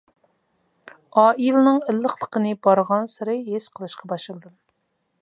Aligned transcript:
ئائىلىنىڭ 1.23 1.77
ئىللىقلىقىنى 1.93 2.57
بارغانسېرى 2.69 3.39
ھېس 3.53 3.71
قىلىشقا 3.77 4.15
باشلىدىم. 4.15 4.59